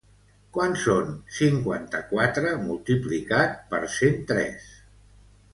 [0.55, 4.71] Quant son cinquanta-quatre multiplicat per cent tres?